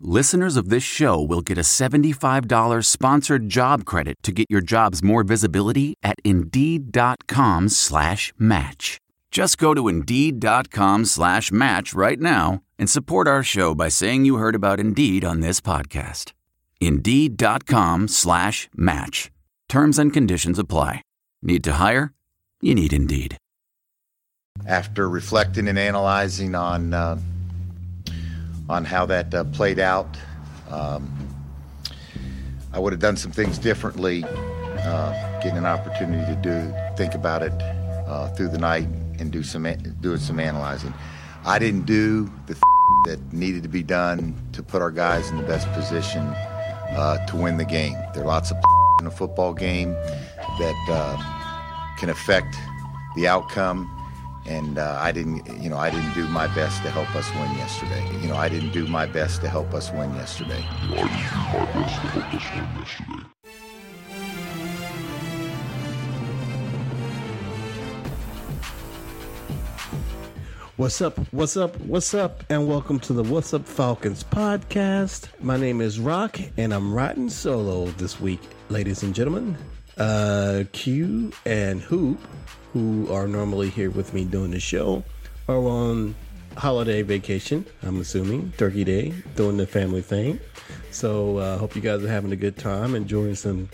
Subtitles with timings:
[0.00, 5.02] listeners of this show will get a $75 sponsored job credit to get your jobs
[5.02, 8.98] more visibility at Indeed.com slash match.
[9.30, 14.36] Just go to Indeed.com slash match right now and support our show by saying you
[14.36, 16.32] heard about Indeed on this podcast.
[16.80, 19.30] Indeed.com slash match.
[19.68, 21.02] Terms and conditions apply.
[21.42, 22.12] Need to hire?
[22.60, 23.36] You need Indeed.
[24.66, 27.18] After reflecting and analyzing on uh,
[28.70, 30.16] on how that uh, played out,
[30.70, 31.10] um,
[32.72, 34.24] I would have done some things differently.
[34.24, 37.52] Uh, getting an opportunity to do think about it
[38.06, 38.88] uh, through the night
[39.18, 39.64] and do some
[40.00, 40.94] doing some analyzing.
[41.44, 42.54] I didn't do the
[43.06, 47.36] that needed to be done to put our guys in the best position uh, to
[47.36, 47.96] win the game.
[48.14, 48.56] There are lots of
[49.00, 52.56] in a football game that uh, can affect
[53.16, 53.90] the outcome.
[54.46, 57.50] And uh, I didn't, you know, I didn't do my best to help us win
[57.58, 58.04] yesterday.
[58.20, 60.64] You know, I didn't do my best to help us win yesterday.
[60.64, 63.26] I didn't do my best to help us win yesterday.
[70.76, 71.18] What's up?
[71.30, 71.78] What's up?
[71.80, 72.42] What's up?
[72.48, 75.28] And welcome to the What's Up Falcons podcast.
[75.40, 79.58] My name is Rock, and I'm riding solo this week, ladies and gentlemen.
[79.98, 82.18] Uh, Q and Hoop,
[82.72, 85.02] who are normally here with me doing the show,
[85.48, 86.14] are on
[86.56, 87.64] holiday vacation.
[87.82, 90.40] I'm assuming Turkey Day, doing the family thing.
[90.90, 93.68] So, I uh, hope you guys are having a good time, enjoying some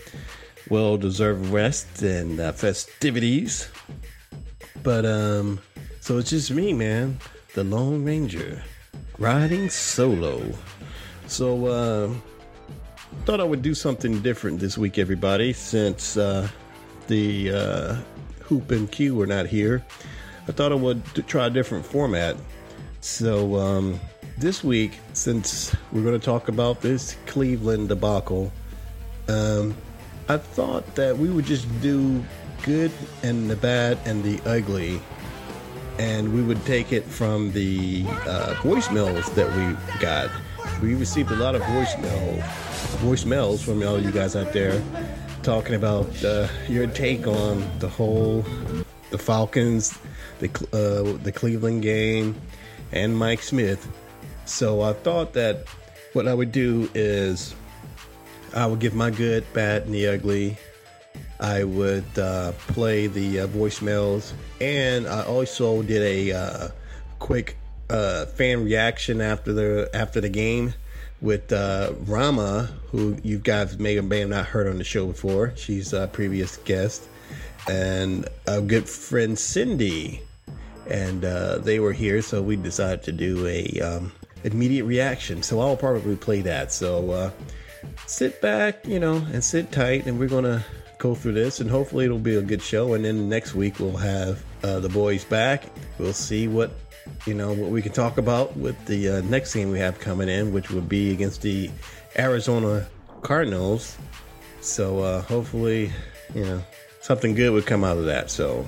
[0.69, 3.69] well-deserved rest and uh, festivities.
[4.83, 5.59] But um
[6.07, 7.19] so it's just me, man,
[7.53, 8.63] the Lone Ranger,
[9.19, 10.41] riding solo.
[11.25, 12.13] So, uh,
[13.25, 16.47] thought I would do something different this week, everybody, since uh,
[17.07, 17.95] the uh,
[18.47, 19.83] Hoop and Q were not here.
[20.47, 22.37] I thought I would try a different format.
[23.01, 23.99] So, um,
[24.37, 28.51] this week, since we're going to talk about this Cleveland debacle,
[29.27, 29.75] um,
[30.29, 32.23] I thought that we would just do
[32.63, 32.91] good
[33.23, 35.01] and the bad and the ugly
[35.99, 40.29] and we would take it from the uh, voicemails that we got.
[40.81, 42.39] We received a lot of voicemail
[42.99, 44.81] voicemails from all you guys out there
[45.47, 48.43] talking about uh, your take on the whole
[49.11, 49.97] the Falcons,
[50.39, 52.35] the uh, the Cleveland game,
[52.91, 53.87] and Mike Smith.
[54.43, 55.63] So I thought that
[56.11, 57.55] what I would do is
[58.53, 60.57] I would give my good, bad, and the ugly.
[61.39, 66.67] I would uh, play the uh, voicemails, and I also did a uh,
[67.19, 67.55] quick
[67.89, 70.73] uh, fan reaction after the after the game
[71.21, 75.07] with uh, Rama, who you guys may or may have not heard on the show
[75.07, 75.53] before.
[75.55, 77.07] She's a previous guest,
[77.69, 80.21] and a good friend Cindy,
[80.89, 84.11] and uh, they were here, so we decided to do a um,
[84.43, 85.43] immediate reaction.
[85.43, 86.71] So I'll probably play that.
[86.71, 87.31] So
[88.05, 90.63] sit back, you know, and sit tight, and we're gonna
[90.97, 92.93] go through this, and hopefully it'll be a good show.
[92.93, 95.65] And then next week we'll have uh, the boys back.
[95.99, 96.71] We'll see what
[97.25, 100.29] you know what we can talk about with the uh, next game we have coming
[100.29, 101.69] in, which would be against the
[102.17, 102.87] Arizona
[103.21, 103.97] Cardinals.
[104.61, 105.91] So uh, hopefully,
[106.33, 106.63] you know,
[107.01, 108.29] something good would come out of that.
[108.29, 108.65] So.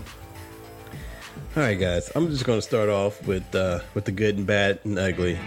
[1.55, 2.11] All right, guys.
[2.15, 5.39] I'm just going to start off with uh, with the good and bad and ugly.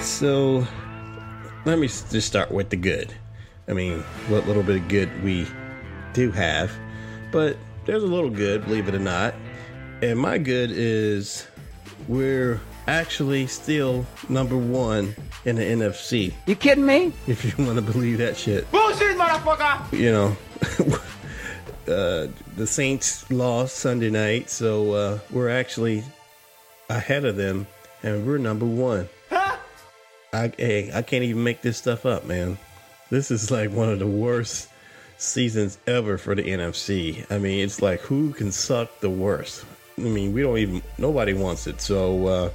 [0.00, 0.66] So,
[1.64, 3.12] let me just start with the good.
[3.68, 5.46] I mean, what little bit of good we
[6.14, 6.72] do have,
[7.32, 9.34] but there's a little good, believe it or not.
[10.02, 11.46] And my good is
[12.08, 15.14] we're actually still number one
[15.44, 16.34] in the NFC.
[16.46, 17.12] You kidding me?
[17.26, 18.70] If you want to believe that shit.
[18.70, 19.92] Bullshit, motherfucker!
[19.92, 20.36] You know,
[21.92, 22.26] uh,
[22.56, 26.04] the Saints lost Sunday night, so uh, we're actually
[26.90, 27.66] ahead of them,
[28.02, 29.08] and we're number one.
[29.30, 29.56] Huh?
[30.32, 32.58] I hey, I can't even make this stuff up, man.
[33.10, 34.68] This is like one of the worst
[35.18, 37.30] seasons ever for the NFC.
[37.30, 39.64] I mean, it's like who can suck the worst?
[39.98, 41.80] I mean, we don't even nobody wants it.
[41.80, 42.50] So uh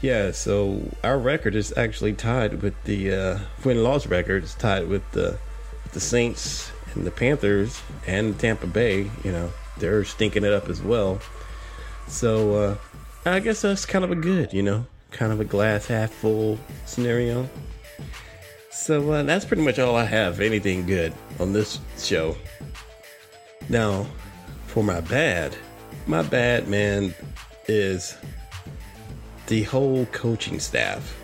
[0.00, 4.88] yeah, so our record is actually tied with the uh win loss record is tied
[4.88, 5.38] with the
[5.82, 9.52] with the Saints and the Panthers and Tampa Bay, you know.
[9.78, 11.20] They're stinking it up as well.
[12.08, 12.76] So uh
[13.24, 16.58] I guess that's kind of a good, you know kind of a glass half full
[16.86, 17.48] scenario.
[18.72, 20.40] So uh, that's pretty much all I have.
[20.40, 22.34] Anything good on this show?
[23.68, 24.06] Now,
[24.66, 25.54] for my bad,
[26.06, 27.14] my bad man
[27.68, 28.16] is
[29.46, 31.16] the whole coaching staff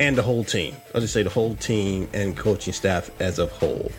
[0.00, 0.74] and the whole team.
[0.94, 3.92] I'll just say the whole team and coaching staff as a whole.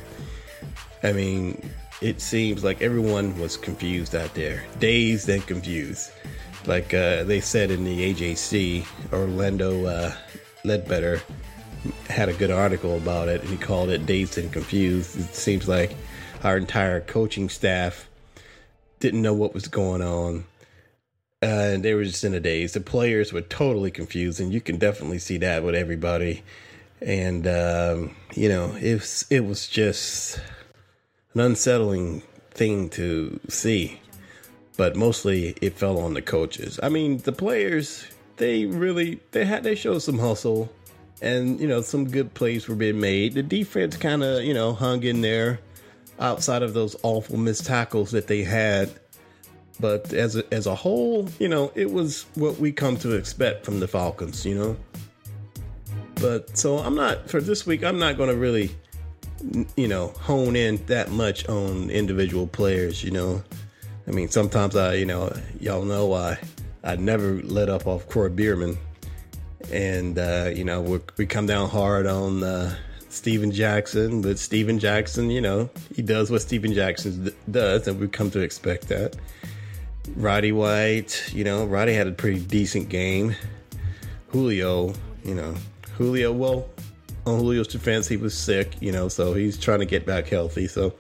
[1.03, 1.71] I mean,
[2.01, 6.11] it seems like everyone was confused out there, dazed and confused.
[6.65, 10.11] Like uh, they said in the AJC, Orlando uh,
[10.65, 11.21] Ledbetter
[12.09, 15.17] had a good article about it, and he called it dazed and confused.
[15.17, 15.95] It seems like
[16.43, 18.09] our entire coaching staff
[18.99, 20.45] didn't know what was going on.
[21.41, 22.73] And they were just in a daze.
[22.73, 26.43] The players were totally confused, and you can definitely see that with everybody.
[27.01, 30.41] And um, you know, it it was just
[31.33, 34.01] an unsettling thing to see.
[34.75, 36.77] But mostly, it fell on the coaches.
[36.83, 38.05] I mean, the players
[38.39, 40.69] they really they had they showed some hustle,
[41.21, 43.33] and you know some good plays were being made.
[43.33, 45.59] The defense kind of you know hung in there
[46.19, 48.91] outside of those awful missed tackles that they had
[49.79, 53.63] but as a, as a whole, you know, it was what we come to expect
[53.63, 54.77] from the Falcons, you know.
[56.15, 57.83] But so I'm not for this week.
[57.83, 58.71] I'm not going to really,
[59.77, 63.03] you know, hone in that much on individual players.
[63.03, 63.43] You know,
[64.05, 66.37] I mean, sometimes I, you know, y'all know I
[66.83, 68.77] I never let up off Kroy Biermann,
[69.71, 72.75] and uh, you know we we come down hard on uh,
[73.09, 78.07] Steven Jackson, but Steven Jackson, you know, he does what Steven Jackson does, and we
[78.07, 79.15] come to expect that.
[80.15, 83.35] Roddy White, you know, Roddy had a pretty decent game.
[84.29, 84.93] Julio,
[85.23, 85.55] you know,
[85.97, 86.69] Julio, well,
[87.25, 90.67] on Julio's defense, he was sick, you know, so he's trying to get back healthy.
[90.67, 90.93] So,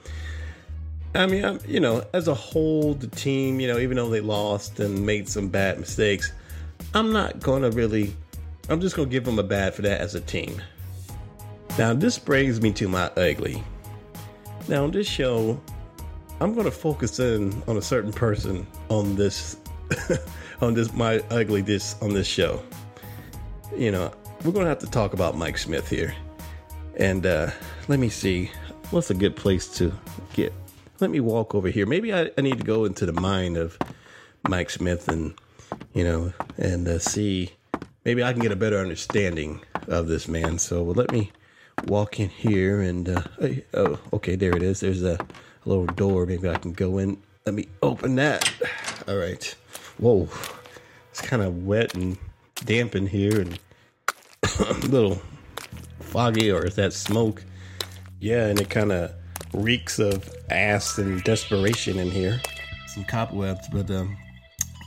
[1.15, 4.21] I mean, I'm, you know, as a whole, the team, you know, even though they
[4.21, 6.31] lost and made some bad mistakes,
[6.93, 8.15] I'm not going to really,
[8.69, 10.61] I'm just going to give them a bad for that as a team.
[11.79, 13.63] Now, this brings me to my ugly.
[14.67, 15.59] Now, on this show,
[16.39, 19.57] I'm going to focus in on a certain person on this,
[20.61, 22.61] on this my ugly this on this show.
[23.75, 24.11] You know,
[24.43, 26.13] we're going to have to talk about Mike Smith here,
[26.97, 27.49] and uh,
[27.87, 28.51] let me see
[28.91, 29.91] what's a good place to
[30.33, 30.53] get.
[30.99, 31.87] Let me walk over here.
[31.87, 33.79] Maybe I, I need to go into the mind of
[34.47, 35.33] Mike Smith and
[35.93, 37.51] you know and uh, see.
[38.05, 40.57] Maybe I can get a better understanding of this man.
[40.57, 41.31] So well, let me
[41.87, 43.21] walk in here and uh,
[43.73, 44.79] oh, okay, there it is.
[44.79, 45.19] There's a
[45.65, 46.25] a little door.
[46.25, 47.21] Maybe I can go in.
[47.45, 48.51] Let me open that.
[49.07, 49.55] All right.
[49.97, 50.29] Whoa.
[51.09, 52.17] It's kind of wet and
[52.65, 53.59] damp in here and
[54.59, 55.21] a little
[55.99, 57.43] foggy, or is that smoke?
[58.19, 59.13] Yeah, and it kind of
[59.53, 62.41] reeks of ass and desperation in here.
[62.87, 64.17] Some cobwebs, but um,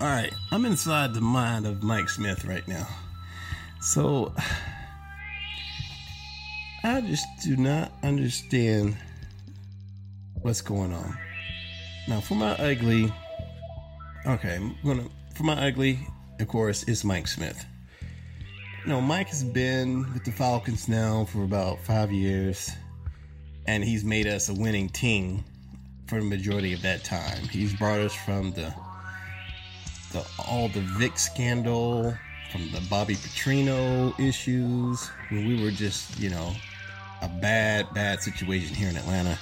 [0.02, 0.34] all right.
[0.50, 2.88] I'm inside the mind of Mike Smith right now.
[3.81, 4.34] So
[6.82, 8.96] I just do not understand
[10.40, 11.16] what's going on.
[12.08, 13.12] Now, for my ugly,
[14.26, 15.04] okay, I'm gonna
[15.37, 16.00] for my ugly,
[16.40, 17.64] of course, is Mike Smith.
[18.82, 22.72] You know, Mike has been with the Falcons now for about five years,
[23.69, 25.44] and he's made us a winning team
[26.08, 27.46] for the majority of that time.
[27.52, 28.75] He's brought us from the
[30.12, 32.14] the all the Vic scandal,
[32.50, 36.52] from the Bobby Petrino issues, when we were just, you know,
[37.22, 39.38] a bad, bad situation here in Atlanta.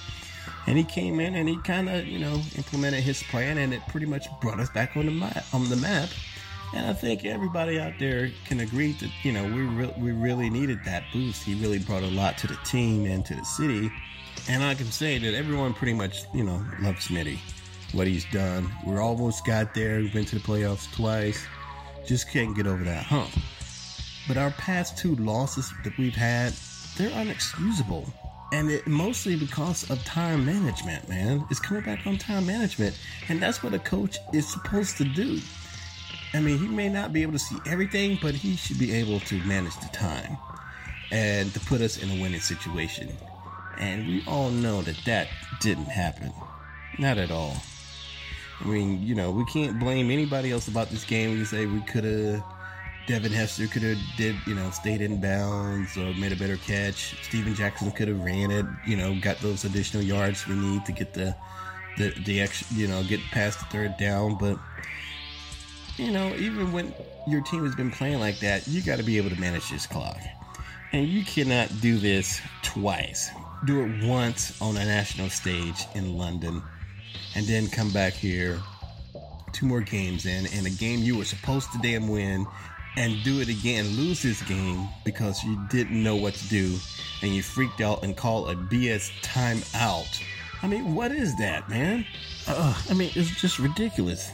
[0.67, 3.81] And he came in and he kind of you know implemented his plan and it
[3.87, 6.09] pretty much brought us back on the map on the map.
[6.73, 10.49] And I think everybody out there can agree that you know we re- we really
[10.49, 11.43] needed that boost.
[11.43, 13.91] He really brought a lot to the team and to the city,
[14.47, 17.39] and I can say that everyone pretty much you know loves Smitty,
[17.93, 18.71] what he's done.
[18.85, 19.99] We're almost got there.
[19.99, 21.45] We've been to the playoffs twice,
[22.05, 23.31] just can't get over that hump.
[24.27, 26.53] But our past two losses that we've had,
[26.97, 28.11] they're unexcusable
[28.51, 31.45] and it mostly because of time management, man.
[31.49, 35.39] It's coming back on time management, and that's what a coach is supposed to do.
[36.33, 39.19] I mean, he may not be able to see everything, but he should be able
[39.21, 40.37] to manage the time
[41.11, 43.09] and to put us in a winning situation.
[43.77, 45.27] And we all know that that
[45.59, 46.31] didn't happen.
[46.99, 47.57] Not at all.
[48.63, 51.31] I mean, you know, we can't blame anybody else about this game.
[51.31, 52.43] We can say we could have
[53.07, 57.15] Devin Hester could have did you know stayed in bounds or made a better catch.
[57.23, 60.91] Steven Jackson could have ran it, you know, got those additional yards we need to
[60.91, 61.35] get the
[61.97, 64.37] the the extra, you know, get past the third down.
[64.37, 64.57] But
[65.97, 66.93] you know, even when
[67.27, 69.87] your team has been playing like that, you got to be able to manage this
[69.87, 70.19] clock,
[70.93, 73.29] and you cannot do this twice.
[73.65, 76.63] Do it once on a national stage in London,
[77.35, 78.59] and then come back here
[79.53, 82.47] two more games in, and a game you were supposed to damn win
[82.97, 86.77] and do it again, lose this game because you didn't know what to do
[87.21, 90.21] and you freaked out and called a BS timeout.
[90.63, 92.05] I mean, what is that, man?
[92.47, 94.31] Uh, I mean, it's just ridiculous.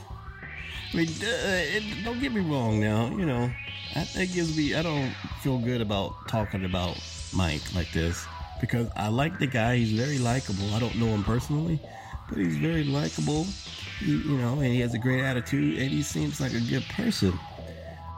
[0.94, 3.52] I mean, uh, it, don't get me wrong now, you know,
[3.94, 6.98] that gives me, I don't feel good about talking about
[7.34, 8.26] Mike like this
[8.62, 9.78] because I like the guy.
[9.78, 10.74] He's very likable.
[10.74, 11.80] I don't know him personally,
[12.28, 13.46] but he's very likable,
[14.02, 17.38] you know, and he has a great attitude and he seems like a good person.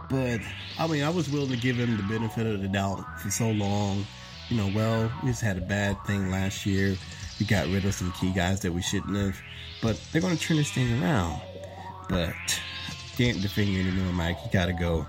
[0.10, 0.42] But
[0.80, 3.52] I mean, I was willing to give him the benefit of the doubt for so
[3.52, 4.06] long.
[4.50, 6.96] You know, well, we just had a bad thing last year.
[7.40, 9.40] We got rid of some key guys that we shouldn't have,
[9.82, 11.40] but they're going to turn this thing around.
[12.10, 12.34] But
[13.16, 14.38] can't defend you anymore, Mike.
[14.44, 15.06] You got to go.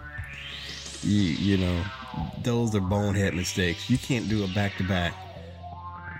[1.02, 1.82] You, you know,
[2.42, 3.88] those are bonehead mistakes.
[3.88, 5.14] You can't do a back to back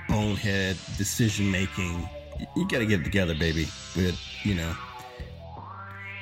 [0.08, 2.08] bonehead decision making.
[2.56, 3.66] You got to get it together, baby.
[3.94, 4.75] But, you know,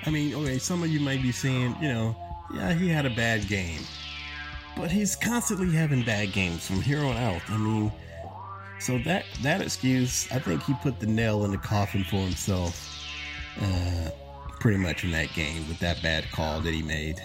[0.07, 2.17] I mean, okay, some of you might be saying, you know,
[2.55, 3.83] yeah, he had a bad game.
[4.77, 7.43] But he's constantly having bad games from here on out.
[7.49, 7.93] I mean,
[8.81, 13.05] so that that excuse, I think he put the nail in the coffin for himself,
[13.61, 14.11] uh,
[14.61, 17.21] pretty much in that game with that bad call that he made.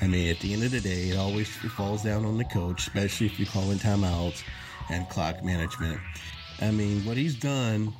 [0.00, 2.86] I mean, at the end of the day, it always falls down on the coach,
[2.86, 4.42] especially if you're calling timeouts
[4.90, 6.00] and clock management.
[6.60, 7.92] I mean, what he's done,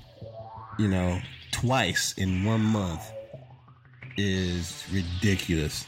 [0.78, 1.20] you know,
[1.52, 3.02] twice in one month
[4.16, 5.86] is ridiculous.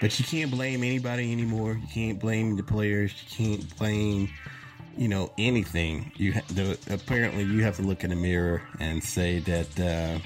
[0.00, 1.72] But you can't blame anybody anymore.
[1.80, 3.12] You can't blame the players.
[3.12, 4.28] You can't blame,
[4.96, 6.12] you know, anything.
[6.16, 10.18] You ha- the, apparently you have to look in the mirror and say that, uh,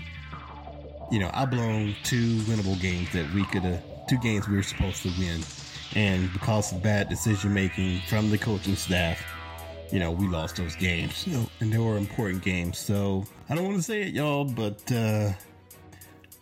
[1.11, 4.63] you know, I blown two winnable games that we could have, two games we were
[4.63, 5.41] supposed to win,
[5.95, 9.21] and because of bad decision making from the coaching staff,
[9.93, 11.27] you know, we lost those games.
[11.61, 12.79] And they were important games.
[12.79, 15.33] So I don't want to say it, y'all, but uh,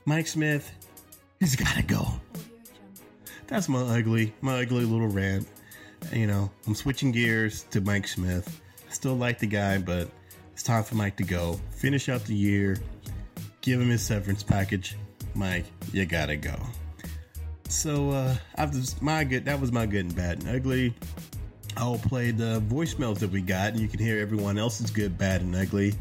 [0.04, 0.70] Mike Smith,
[1.40, 2.20] he's got to go
[3.48, 5.48] that's my ugly, my ugly little rant.
[6.12, 8.60] You know, I'm switching gears to Mike Smith.
[8.88, 10.08] I still like the guy, but
[10.52, 11.58] it's time for Mike to go.
[11.72, 12.78] Finish out the year.
[13.62, 14.96] Give him his severance package.
[15.34, 16.54] Mike, you gotta go.
[17.68, 20.94] So uh after my good that was my good and bad and ugly.
[21.78, 25.42] I'll play the voicemails that we got and you can hear everyone else's good, bad,
[25.42, 25.94] and ugly.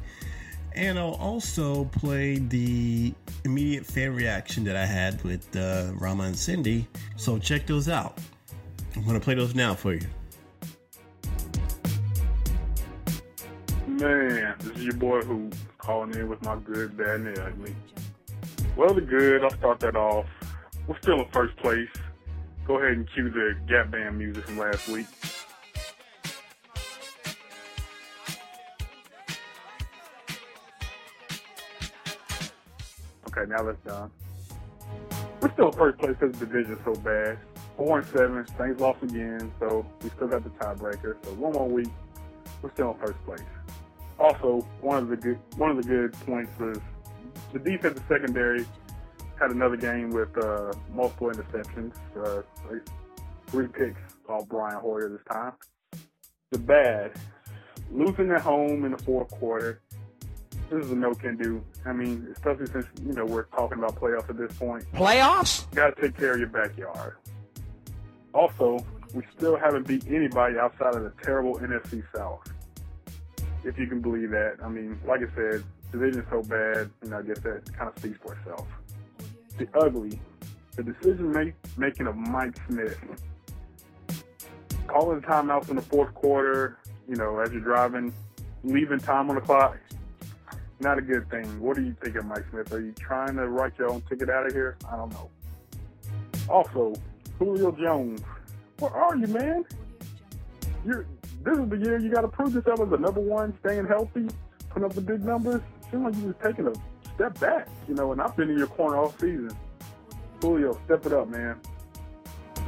[0.73, 3.13] And I'll also play the
[3.45, 6.87] immediate fan reaction that I had with uh, Rama and Cindy.
[7.15, 8.17] So check those out.
[8.95, 10.01] I'm going to play those now for you.
[13.87, 17.75] Man, this is your boy who calling in with my good, bad, and ugly.
[18.75, 20.25] Well, the good, I'll start that off.
[20.87, 21.89] We're still in first place.
[22.65, 25.05] Go ahead and cue the Gap Band music from last week.
[33.37, 34.11] Okay, now that's done.
[35.41, 37.37] We're still in first place because the division's so bad.
[37.75, 41.15] Four and seven, Saints lost again, so we still got the tiebreaker.
[41.23, 41.89] So one more week,
[42.61, 43.41] we're still in first place.
[44.19, 46.79] Also, one of the good one of the good points was
[47.53, 48.65] the defensive secondary
[49.39, 51.93] had another game with uh, multiple interceptions,
[52.25, 52.41] uh,
[53.47, 55.53] three picks off Brian Hoyer this time.
[56.49, 57.11] The bad,
[57.91, 59.81] losing at home in the fourth quarter
[60.69, 61.63] this is a no can do.
[61.85, 64.85] I mean, especially since you know we're talking about playoffs at this point.
[64.93, 65.65] Playoffs?
[65.71, 67.15] You got to take care of your backyard.
[68.33, 72.41] Also, we still haven't beat anybody outside of the terrible NFC South.
[73.63, 74.57] If you can believe that.
[74.63, 78.19] I mean, like I said, division's so bad, and I guess that kind of speaks
[78.21, 78.67] for itself.
[79.57, 80.19] The ugly,
[80.75, 82.97] the decision make, making of Mike Smith.
[84.87, 86.77] Calling timeouts in the fourth quarter,
[87.09, 88.13] you know, as you're driving,
[88.63, 89.77] leaving time on the clock
[90.79, 91.59] not a good thing.
[91.59, 92.71] What are you thinking, Mike Smith?
[92.71, 94.77] Are you trying to write your own ticket out of here?
[94.91, 95.29] I don't know.
[96.49, 96.93] Also,
[97.39, 98.21] Julio Jones,
[98.79, 99.65] where are you, man?
[100.85, 101.05] You're
[101.43, 104.27] this is the year you got to prove yourself as the number one, staying healthy,
[104.69, 105.61] putting up the big numbers.
[105.91, 106.73] Seems like you just taking a
[107.15, 108.11] step back, you know.
[108.11, 109.51] And I've been in your corner all season.
[110.41, 111.59] Julio, step it up, man.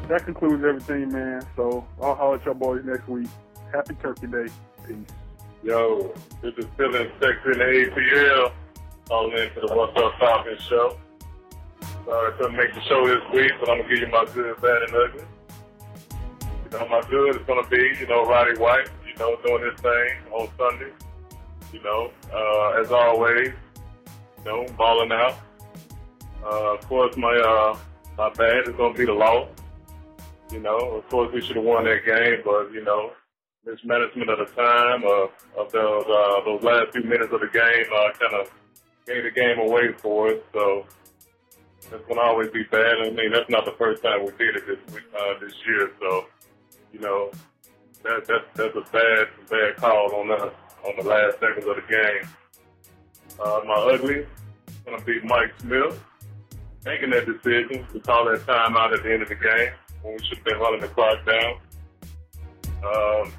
[0.07, 1.45] That concludes everything, man.
[1.55, 3.27] So I'll holler at y'all boys next week.
[3.73, 4.47] Happy Turkey Day.
[4.87, 4.97] Peace.
[5.61, 8.53] Yo, this is feeling sexy in the ATL.
[9.09, 10.97] Calling in for the What's Up Falcons show.
[12.05, 14.55] Sorry I couldn't make the show this week, but I'm gonna give you my good,
[14.61, 15.25] bad, and ugly.
[16.63, 19.81] You know, my good is gonna be, you know, Roddy White, you know, doing his
[19.81, 20.93] thing on Sunday.
[21.73, 23.51] You know, uh, as always,
[24.37, 25.39] you know, balling out.
[26.41, 27.77] Uh, of course, my uh,
[28.17, 29.49] my bad is gonna be the loss.
[30.53, 33.11] You know, of course, we should have won that game, but you know,
[33.65, 37.85] mismanagement of the time uh, of those uh, those last few minutes of the game
[37.93, 38.51] uh, kind of
[39.05, 40.39] gave the game away for us.
[40.53, 40.85] So
[41.91, 42.93] That's gonna always be bad.
[43.01, 44.79] I mean, that's not the first time we did it this
[45.17, 45.91] uh, this year.
[45.99, 46.25] So,
[46.93, 47.31] you know,
[48.03, 50.53] that that's that's a bad bad call on us
[50.85, 52.29] on the last seconds of the game.
[53.43, 54.25] Uh, my ugly
[54.85, 55.99] gonna be Mike Smith
[56.85, 60.25] making that decision to call that timeout at the end of the game when we
[60.25, 61.53] should have been running the clock down.
[62.83, 63.33] Um,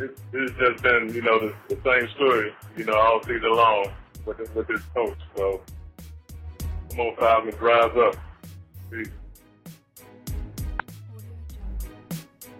[0.00, 3.88] it, it's just been, you know, the, the same story, you know, all season long
[4.24, 5.18] with this, with this coach.
[5.36, 5.60] So,
[6.90, 8.16] come on, Falcons, rise up.
[8.90, 9.08] Peace.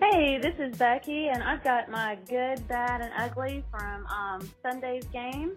[0.00, 5.04] Hey, this is Becky, and I've got my good, bad, and ugly from um, Sunday's
[5.06, 5.52] game.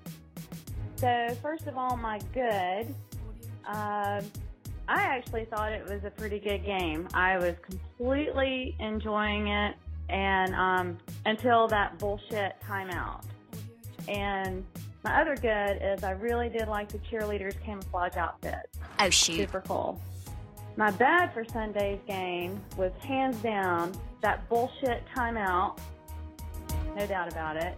[0.95, 2.93] So, first of all, my good.
[3.67, 4.21] Uh,
[4.87, 7.07] I actually thought it was a pretty good game.
[7.13, 9.75] I was completely enjoying it,
[10.11, 13.23] and um, until that bullshit timeout.
[14.07, 14.63] And
[15.03, 18.77] my other good is I really did like the cheerleaders' camouflage outfits.
[18.99, 19.37] Oh shoot.
[19.37, 19.99] Super cool.
[20.77, 25.79] My bad for Sunday's game was hands down that bullshit timeout.
[26.95, 27.77] No doubt about it.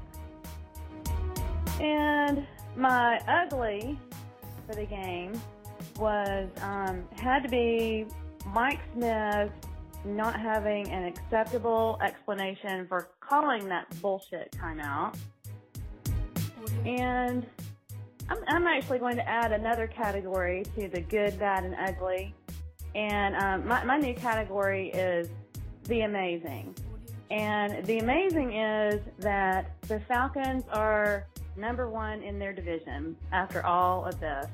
[1.79, 3.97] And my ugly
[4.67, 5.39] for the game
[5.97, 8.05] was um, had to be
[8.47, 9.51] Mike Smith
[10.05, 15.15] not having an acceptable explanation for calling that bullshit timeout.
[16.85, 17.45] And
[18.29, 22.33] I'm, I'm actually going to add another category to the good, bad, and ugly.
[22.95, 25.29] And um, my, my new category is
[25.85, 26.75] the amazing.
[27.31, 31.25] And the amazing is that the Falcons are
[31.57, 34.47] number one in their division after all of this.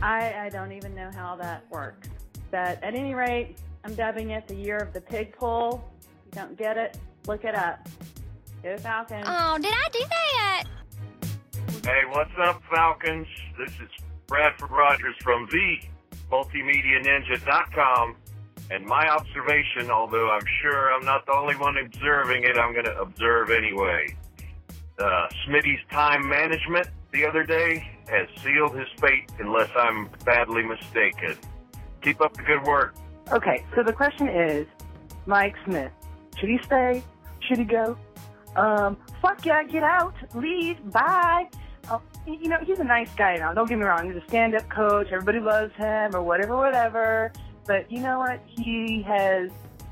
[0.00, 2.08] I, I don't even know how that works.
[2.50, 5.84] But at any rate, I'm dubbing it the year of the pig pull.
[6.00, 7.88] If you don't get it, look it up.
[8.62, 9.24] Go Falcons.
[9.26, 10.64] Oh, did I do that?
[11.84, 13.26] Hey, what's up, Falcons?
[13.56, 13.88] This is
[14.26, 15.78] Bradford Rogers from the
[16.30, 18.16] multimedianinja.com.
[18.70, 22.84] And my observation, although I'm sure I'm not the only one observing it, I'm going
[22.84, 24.14] to observe anyway.
[24.98, 31.36] Uh, Smitty's time management the other day has sealed his fate unless I'm badly mistaken.
[32.02, 32.94] Keep up the good work.
[33.30, 34.66] Okay, so the question is,
[35.26, 35.92] Mike Smith,
[36.38, 37.02] should he stay?
[37.40, 37.96] Should he go?
[38.56, 41.46] Um, fuck yeah, get out, leave, bye.
[41.90, 43.52] Uh, you know, he's a nice guy now.
[43.52, 44.10] Don't get me wrong.
[44.10, 45.08] He's a stand-up coach.
[45.12, 47.32] Everybody loves him, or whatever, whatever.
[47.66, 48.40] But you know what?
[48.46, 49.50] He has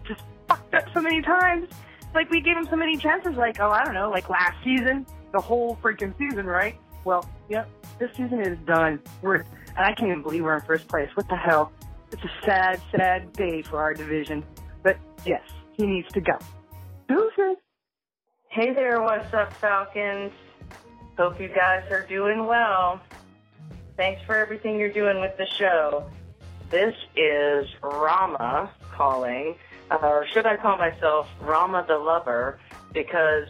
[0.09, 1.69] just fucked up so many times.
[2.15, 3.37] Like we gave him so many chances.
[3.37, 6.79] Like oh, I don't know, like last season, the whole freaking season, right?
[7.05, 7.69] Well, yep,
[7.99, 9.01] this season is done.
[9.21, 9.47] We're, and
[9.77, 11.11] I can't even believe we're in first place.
[11.15, 11.71] What the hell?
[12.13, 14.45] It's a sad, sad day for our division.
[14.83, 15.43] But yes,
[15.73, 16.39] he needs to go.
[17.09, 17.57] Deuces.
[18.49, 20.33] Hey there, what's up, Falcons?
[21.19, 23.01] Hope you guys are doing well.
[23.97, 26.11] Thanks for everything you're doing with the show.
[26.71, 29.57] This is Rama calling,
[29.91, 32.59] uh, or should I call myself Rama the Lover?
[32.93, 33.49] Because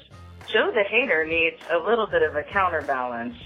[0.48, 3.36] Joe the Hater needs a little bit of a counterbalance.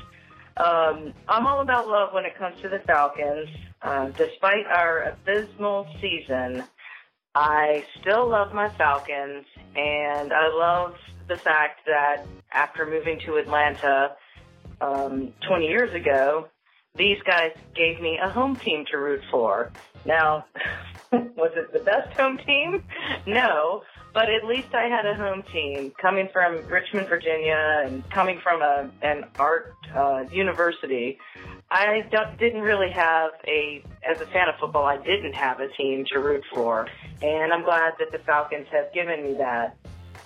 [0.57, 3.49] Um, I'm all about love when it comes to the Falcons.
[3.83, 6.64] Uh, despite our abysmal season,
[7.35, 10.95] I still love my Falcons, and I love
[11.29, 14.16] the fact that after moving to Atlanta
[14.81, 16.49] um, 20 years ago,
[16.97, 19.71] these guys gave me a home team to root for.
[20.05, 20.45] Now,
[21.12, 22.83] was it the best home team?
[23.27, 28.40] No, but at least I had a home team coming from Richmond, Virginia, and coming
[28.42, 31.18] from a an art uh, university.
[31.70, 32.03] I
[32.38, 36.18] didn't really have a, as a fan of football, I didn't have a team to
[36.18, 36.88] root for,
[37.23, 39.77] and I'm glad that the Falcons have given me that.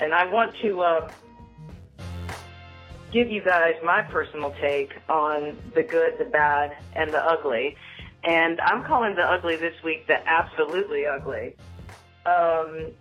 [0.01, 1.11] And I want to uh,
[3.13, 7.77] give you guys my personal take on the good, the bad, and the ugly.
[8.25, 11.57] And I'm calling the ugly this week the absolutely ugly.
[12.25, 12.93] Um,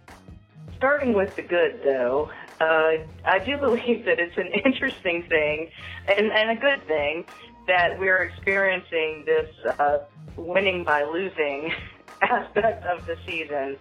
[0.84, 2.92] starting with the good, though, uh,
[3.24, 5.70] I do believe that it's an interesting thing
[6.10, 7.24] and, and a good thing
[7.68, 10.00] that we're experiencing this uh,
[10.36, 11.72] winning by losing
[12.22, 13.78] aspect of the season.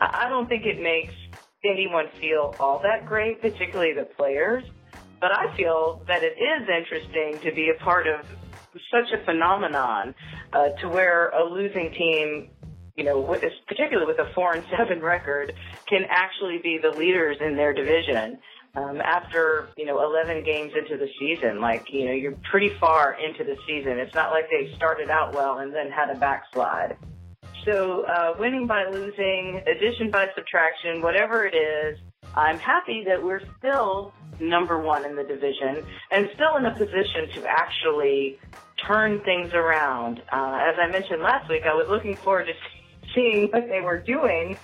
[0.00, 1.12] I don't think it makes
[1.66, 4.64] anyone feel all that great, particularly the players.
[5.20, 8.24] But I feel that it is interesting to be a part of
[8.90, 10.14] such a phenomenon
[10.54, 12.48] uh, to where a losing team,
[12.98, 15.54] you know, with, particularly with a four and seven record,
[15.86, 18.38] can actually be the leaders in their division.
[18.74, 23.16] Um, after you know 11 games into the season, like you know you're pretty far
[23.18, 23.98] into the season.
[23.98, 26.96] It's not like they started out well and then had a backslide.
[27.64, 31.98] So uh, winning by losing, addition by subtraction, whatever it is,
[32.34, 37.28] I'm happy that we're still number one in the division and still in a position
[37.34, 38.38] to actually
[38.86, 40.22] turn things around.
[40.30, 42.52] Uh, as I mentioned last week, I was looking forward to
[43.18, 44.56] seeing what they were doing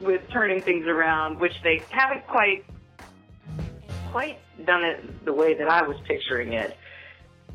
[0.00, 2.64] with turning things around, which they haven't quite
[4.12, 6.76] quite done it the way that I was picturing it.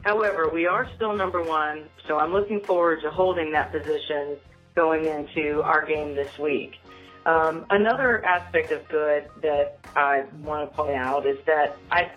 [0.02, 4.38] However, we are still number one, so I'm looking forward to holding that position
[4.76, 6.80] going into our game this week.
[7.26, 12.12] Um, another aspect of good that I want to point out is that I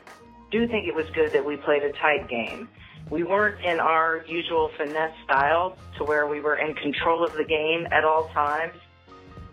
[0.51, 2.69] do think it was good that we played a tight game.
[3.11, 7.45] We weren't in our usual finesse style to where we were in control of the
[7.45, 8.75] game at all times,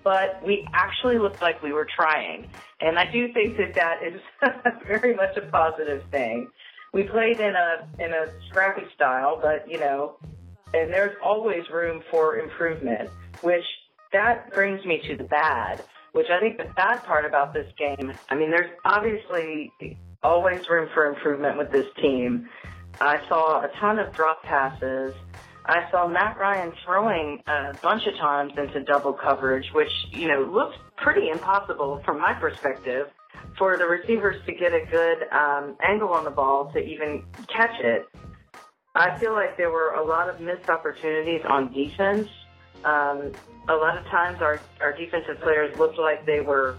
[0.03, 2.49] but we actually looked like we were trying.
[2.81, 4.21] And I do think that that is
[4.87, 6.49] very much a positive thing.
[6.93, 10.15] We played in a in a scrappy style, but you know,
[10.73, 13.09] and there's always room for improvement,
[13.41, 13.65] which
[14.13, 15.83] that brings me to the bad,
[16.13, 19.71] which I think the bad part about this game, I mean, there's obviously
[20.23, 22.49] always room for improvement with this team.
[23.01, 25.13] I saw a ton of drop passes.
[25.65, 30.41] I saw Matt Ryan throwing a bunch of times into double coverage, which, you know,
[30.41, 33.09] looked pretty impossible from my perspective
[33.57, 37.79] for the receivers to get a good um, angle on the ball to even catch
[37.81, 38.07] it.
[38.95, 42.27] I feel like there were a lot of missed opportunities on defense.
[42.83, 43.31] Um,
[43.67, 46.77] a lot of times our, our defensive players looked like they were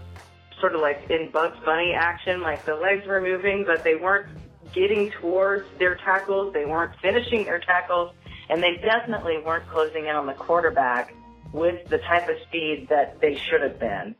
[0.59, 4.27] sort of like in Bugs Bunny action, like the legs were moving, but they weren't
[4.73, 6.53] getting towards their tackles.
[6.53, 8.13] They weren't finishing their tackles,
[8.49, 11.13] and they definitely weren't closing in on the quarterback
[11.53, 14.15] with the type of speed that they should have been.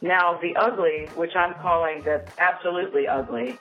[0.00, 3.58] Now, the ugly, which I'm calling the absolutely ugly,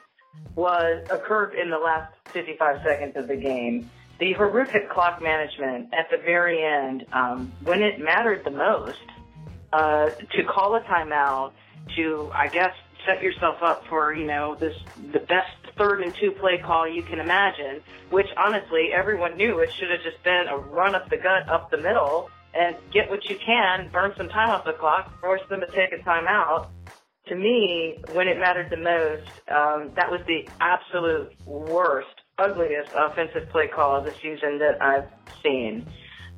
[0.55, 3.89] was occurred in the last 55 seconds of the game.
[4.19, 8.97] The horrific clock management at the very end, um, when it mattered the most,
[9.73, 11.51] uh, to call a timeout,
[11.95, 12.73] to I guess
[13.05, 14.75] set yourself up for you know this
[15.11, 17.81] the best third and two play call you can imagine.
[18.09, 21.71] Which honestly, everyone knew it should have just been a run up the gut up
[21.71, 25.61] the middle and get what you can, burn some time off the clock, force them
[25.61, 26.67] to take a timeout
[27.27, 33.49] to me, when it mattered the most, um, that was the absolute worst, ugliest offensive
[33.51, 35.07] play call of the season that I've
[35.43, 35.87] seen.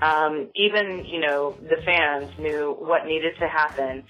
[0.01, 4.03] Um, even, you know, the fans knew what needed to happen.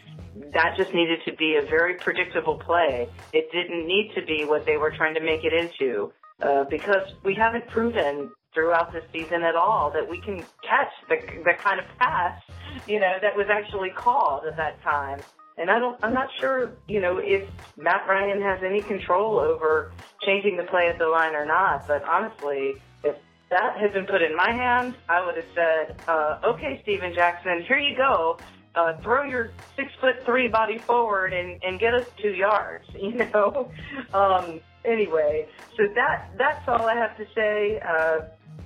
[0.53, 3.07] That just needed to be a very predictable play.
[3.33, 7.13] It didn't need to be what they were trying to make it into, uh, because
[7.23, 11.79] we haven't proven throughout the season at all that we can catch the, the kind
[11.79, 12.41] of pass,
[12.87, 15.19] you know, that was actually called at that time.
[15.57, 19.91] And I don't, I'm not sure, you know, if Matt Ryan has any control over
[20.23, 21.87] changing the play at the line or not.
[21.87, 23.15] But honestly, if
[23.51, 27.63] that had been put in my hands, I would have said, uh, okay, Steven Jackson,
[27.67, 28.39] here you go.
[28.75, 33.13] Uh, throw your six foot three body forward and, and get us two yards, you
[33.13, 33.71] know?
[34.13, 37.79] Um, anyway, so that, that's all I have to say.
[37.79, 38.21] Uh,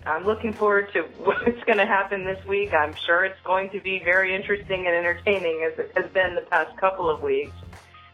[0.05, 2.73] I'm looking forward to what's going to happen this week.
[2.73, 6.45] I'm sure it's going to be very interesting and entertaining as it has been the
[6.49, 7.55] past couple of weeks.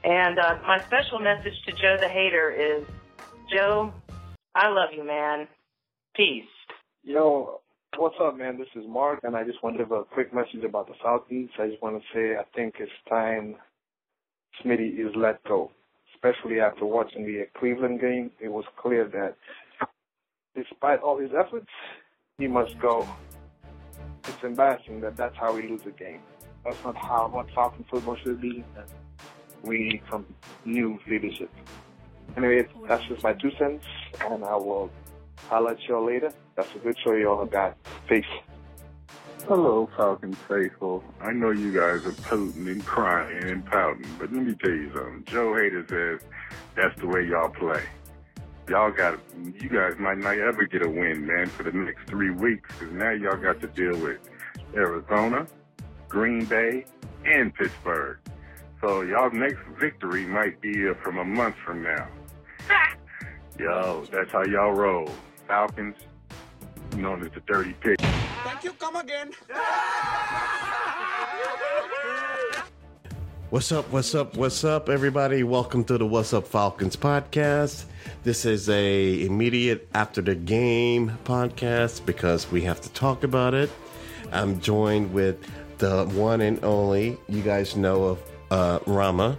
[0.03, 2.85] And uh, my special message to Joe the Hater is,
[3.51, 3.93] Joe,
[4.55, 5.47] I love you, man.
[6.15, 6.43] Peace.
[7.03, 7.61] Yo,
[7.97, 8.57] what's up, man?
[8.57, 11.49] This is Mark, and I just want to give a quick message about the Falcons.
[11.59, 13.55] I just want to say I think it's time
[14.63, 15.71] Smitty is let go,
[16.15, 18.31] especially after watching the Cleveland game.
[18.39, 19.35] It was clear that
[20.55, 21.69] despite all his efforts,
[22.37, 23.07] he must go.
[24.27, 26.21] It's embarrassing that that's how we lose a game.
[26.65, 28.63] That's not how what Falcon football should be.
[29.63, 30.25] We need some
[30.65, 31.51] new leadership.
[32.37, 33.85] Anyway, that's just my two cents,
[34.21, 34.89] and I will
[35.47, 36.31] holler at y'all later.
[36.55, 37.77] That's a good show y'all got.
[38.07, 38.25] Peace.
[39.47, 41.03] Hello, Falcon faithful.
[41.21, 44.91] I know you guys are pouting and crying and pouting, but let me tell you
[44.93, 45.23] something.
[45.25, 46.27] Joe Hater says
[46.75, 47.83] that's the way y'all play
[48.67, 49.19] y'all got
[49.59, 52.93] you guys might not ever get a win, man, for the next three weeks because
[52.93, 54.19] now y'all got to deal with
[54.75, 55.47] Arizona,
[56.07, 56.85] Green Bay,
[57.25, 58.17] and Pittsburgh.
[58.81, 62.07] So y'all next victory might be uh, from a month from now.
[63.59, 65.09] Yo, that's how y'all roll.
[65.47, 65.95] Falcons,
[66.95, 67.99] known as the Dirty Pig.
[67.99, 68.73] Thank you.
[68.73, 69.31] Come again.
[73.49, 73.91] What's up?
[73.91, 74.35] What's up?
[74.35, 75.43] What's up, everybody?
[75.43, 77.85] Welcome to the What's Up Falcons podcast.
[78.23, 83.69] This is a immediate after the game podcast because we have to talk about it.
[84.31, 85.45] I'm joined with
[85.77, 87.17] the one and only.
[87.27, 89.37] You guys know of uh, Rama.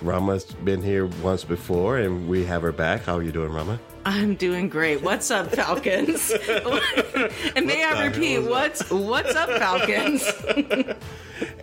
[0.00, 3.04] Rama's been here once before, and we have her back.
[3.04, 3.78] How are you doing, Rama?
[4.04, 5.02] I'm doing great.
[5.02, 6.30] What's up, Falcons?
[7.56, 10.24] and may I repeat, what's what's up, Falcons?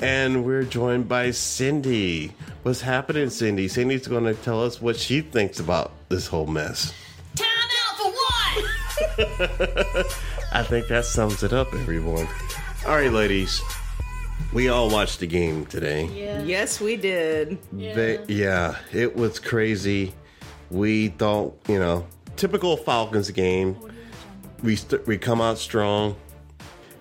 [0.02, 2.34] And we're joined by Cindy.
[2.64, 3.68] What's happening, Cindy?
[3.68, 6.94] Cindy's going to tell us what she thinks about this whole mess.
[7.36, 7.48] Time
[7.90, 10.20] out for what?
[10.52, 12.28] I think that sums it up, everyone.
[12.86, 13.62] All right, ladies.
[14.54, 16.06] We all watched the game today.
[16.46, 17.58] Yes, we did.
[17.72, 20.14] They, yeah, it was crazy.
[20.70, 22.06] We thought, you know,
[22.38, 23.78] typical Falcons game.
[24.64, 26.16] We st- we come out strong,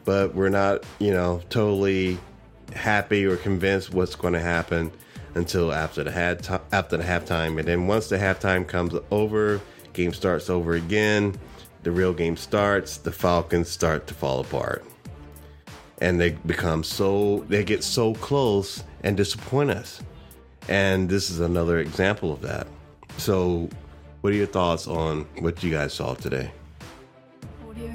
[0.04, 2.18] but we're not, you know, totally
[2.74, 4.90] happy or convinced what's going to happen
[5.34, 7.58] until after the had t- after the halftime.
[7.58, 9.60] And then once the halftime comes over,
[9.92, 11.38] game starts over again.
[11.82, 12.96] The real game starts.
[12.96, 14.84] The Falcons start to fall apart
[16.00, 20.00] and they become so they get so close and disappoint us
[20.68, 22.66] and this is another example of that
[23.16, 23.68] so
[24.20, 26.50] what are your thoughts on what you guys saw today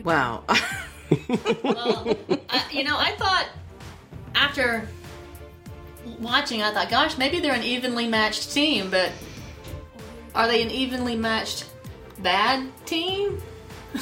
[0.03, 0.43] Wow.
[1.63, 2.15] well,
[2.49, 3.47] I, you know, I thought
[4.36, 4.88] after
[6.19, 9.12] watching, I thought, gosh, maybe they're an evenly matched team, but
[10.36, 11.65] are they an evenly matched
[12.19, 13.41] bad team?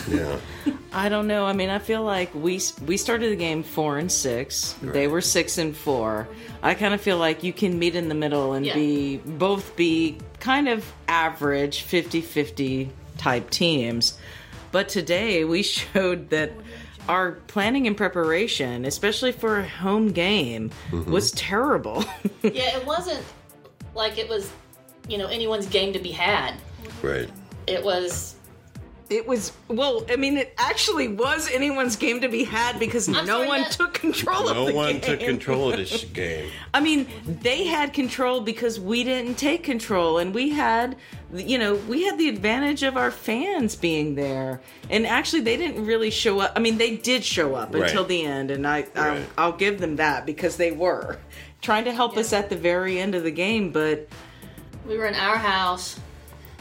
[0.07, 0.37] yeah
[0.93, 1.45] I don't know.
[1.45, 4.75] I mean, I feel like we we started the game four and six.
[4.81, 6.27] They were six and four.
[6.61, 8.73] I kind of feel like you can meet in the middle and Yeah.
[8.75, 14.17] be both be kind of average 50-50 type teams.
[14.71, 16.51] But today we showed that
[17.07, 21.11] our planning and preparation, especially for a home game, mm-hmm.
[21.11, 22.05] was terrible.
[22.43, 23.23] yeah, it wasn't
[23.95, 24.51] like it was,
[25.07, 26.55] you know, anyone's game to be had.
[27.01, 27.29] right
[27.67, 28.35] It was.
[29.09, 30.05] It was well.
[30.09, 33.69] I mean, it actually was anyone's game to be had because no sorry, one yeah.
[33.69, 34.65] took control of the game.
[34.67, 39.35] no one took control of this game I mean, they had control because we didn't
[39.35, 40.95] take control, and we had,
[41.33, 44.61] you know, we had the advantage of our fans being there.
[44.91, 46.53] And actually, they didn't really show up.
[46.55, 47.83] I mean, they did show up Right.
[47.83, 49.25] until the end, and I, I Right.
[49.37, 51.17] I'll give them that because they were
[51.61, 54.07] trying to help us at the very end of the game, but.
[54.87, 55.99] We were in our house.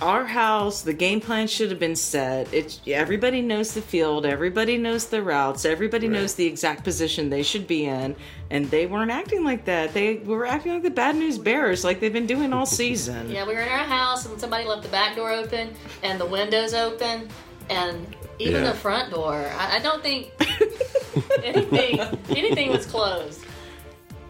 [0.00, 2.52] Our house, the game plan should have been set.
[2.54, 7.42] It everybody knows the field, everybody knows the routes, everybody knows the exact position they
[7.42, 8.14] should be in,
[8.50, 9.94] and they weren't acting like that.
[9.94, 13.28] They were acting like the bad news bears, like they've been doing all season.
[13.28, 16.26] Yeah, we were in our house and somebody left the back door open and the
[16.26, 17.28] windows open
[17.68, 18.70] and even Yeah.
[18.70, 19.34] the front door.
[19.58, 20.30] I, I don't think
[21.42, 21.98] anything
[22.30, 23.40] anything was closed.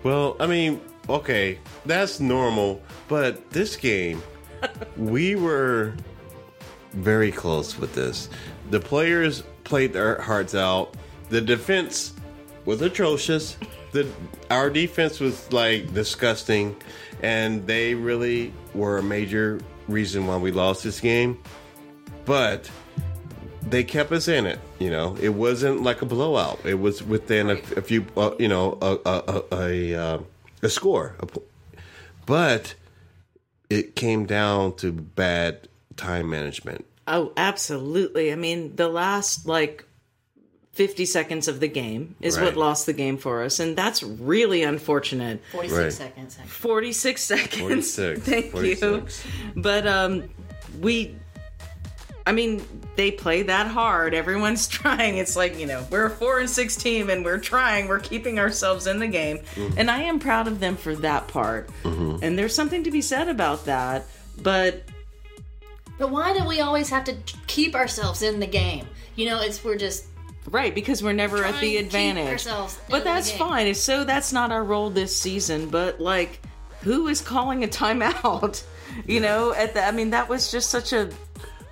[0.03, 4.23] well i mean okay that's normal but this game
[4.97, 5.95] we were
[6.93, 8.29] very close with this
[8.71, 10.95] the players played their hearts out
[11.29, 12.15] the defense
[12.65, 13.57] was atrocious
[13.93, 14.07] the
[14.51, 16.75] our defense was like disgusting
[17.23, 21.39] and they really were a major reason why we lost this game
[22.25, 22.71] but
[23.71, 24.59] they kept us in it.
[24.79, 26.61] You know, it wasn't like a blowout.
[26.65, 30.19] It was within a, a few, uh, you know, a a a, a, uh,
[30.63, 31.17] a score.
[32.27, 32.75] But
[33.71, 36.85] it came down to bad time management.
[37.07, 38.33] Oh, absolutely.
[38.33, 39.85] I mean, the last like
[40.73, 42.45] 50 seconds of the game is Right.
[42.45, 45.41] what lost the game for us, and that's really unfortunate.
[45.53, 45.93] 46 Right.
[45.93, 46.37] seconds.
[46.47, 47.61] 46 seconds.
[47.61, 48.21] 46.
[48.25, 49.25] Thank 46.
[49.27, 49.63] you.
[49.63, 50.29] But um
[50.81, 51.17] we
[52.29, 52.63] I mean,
[52.95, 54.13] they play that hard.
[54.13, 55.17] Everyone's trying.
[55.17, 57.89] It's like, you know, we're a 4 and 6 team and we're trying.
[57.89, 59.39] We're keeping ourselves in the game.
[59.55, 59.79] Mm-hmm.
[59.79, 61.71] And I am proud of them for that part.
[61.85, 62.23] Mm-hmm.
[62.23, 64.05] And there's something to be said about that.
[64.43, 64.83] But
[65.99, 67.15] But why do we always have to
[67.47, 68.87] keep ourselves in the game?
[69.17, 70.05] You know, it's we're just
[70.51, 72.29] Right, because we're never at Trying the to keep advantage.
[72.29, 73.39] ourselves But in the that's game.
[73.39, 73.75] fine.
[73.75, 75.69] So that's not our role this season.
[75.71, 76.41] But like,
[76.83, 78.63] who is calling a timeout?
[79.07, 81.11] You know, at the I mean, that was just such a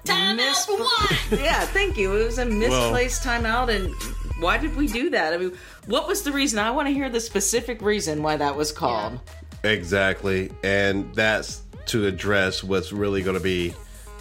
[0.07, 1.16] time out for what?
[1.40, 1.61] yeah.
[1.66, 2.16] Thank you.
[2.16, 3.95] It was a misplaced timeout, and
[4.42, 5.35] why did we do that?
[5.35, 5.53] I mean,
[5.87, 6.59] what was the reason?
[6.59, 9.21] I want to hear the specific reason why that was called.
[9.64, 13.75] Exactly, and that's to address what's really going to be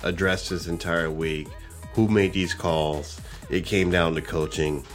[0.04, 1.48] addressed this entire week.
[1.94, 3.20] Who made these calls?
[3.50, 4.86] It came down to coaching.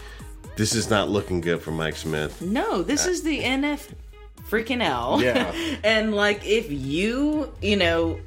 [0.56, 2.42] This is not looking good for Mike Smith.
[2.42, 3.88] No, this is the NF
[4.48, 5.22] freaking L.
[5.22, 5.52] Yeah.
[5.84, 8.18] and like, if you, you know,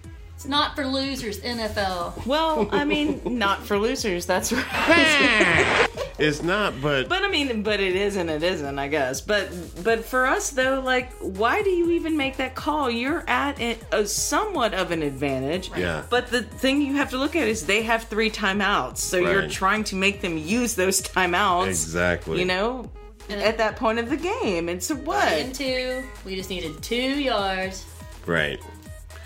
[0.44, 2.26] It's not for losers, NFL.
[2.26, 4.26] well, I mean, not for losers.
[4.26, 5.88] That's right.
[6.20, 9.20] It's not, but But I mean, but it is and it isn't, I guess.
[9.22, 9.50] But
[9.84, 12.92] but for us though, like, why do you even make that call?
[12.92, 15.72] You're at a, a somewhat of an advantage.
[15.76, 16.04] Yeah.
[16.10, 19.48] But the thing you have to look at is they have three timeouts, so you're
[19.48, 21.68] trying to make them use those timeouts.
[21.68, 22.40] exactly.
[22.40, 22.92] You know,
[23.30, 24.70] at that point of the game.
[24.70, 25.28] And so what?
[25.32, 27.86] And two, we just needed two yards.
[28.28, 28.60] right?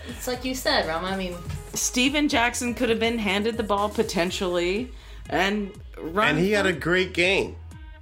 [0.10, 1.08] It's like you said, Rama.
[1.08, 1.36] I mean,
[1.74, 4.92] Steven Jackson could have been handed the ball potentially,
[5.30, 6.30] and run.
[6.30, 7.56] And he had a great game.